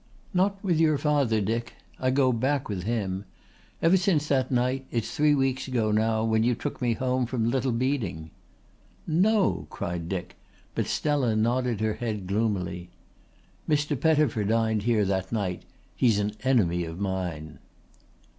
"Not 0.33 0.63
with 0.63 0.79
your 0.79 0.97
father, 0.97 1.39
Dick. 1.41 1.75
I 1.99 2.09
go 2.09 2.33
back 2.33 2.67
with 2.67 2.85
him. 2.85 3.23
Ever 3.83 3.97
since 3.97 4.29
that 4.29 4.49
night 4.49 4.87
it's 4.89 5.15
three 5.15 5.35
weeks 5.35 5.67
ago 5.67 5.91
now 5.91 6.23
when 6.23 6.41
you 6.41 6.55
took 6.55 6.81
me 6.81 6.93
home 6.93 7.27
from 7.27 7.51
Little 7.51 7.71
Beeding." 7.71 8.31
"No," 9.05 9.67
cried 9.69 10.09
Dick, 10.09 10.37
but 10.73 10.87
Stella 10.87 11.35
nodded 11.35 11.81
her 11.81 11.93
head 11.93 12.25
gloomily. 12.25 12.89
"Mr. 13.69 13.95
Pettifer 13.95 14.43
dined 14.43 14.81
here 14.81 15.05
that 15.05 15.31
night. 15.31 15.65
He's 15.95 16.17
an 16.17 16.31
enemy 16.41 16.83
of 16.83 16.99
mine." 16.99 17.59